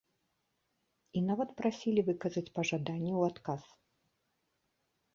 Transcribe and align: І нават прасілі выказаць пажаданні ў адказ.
І 1.19 1.23
нават 1.27 1.53
прасілі 1.61 2.01
выказаць 2.09 2.45
пажаданні 2.59 3.13
ў 3.19 3.33
адказ. 3.33 3.63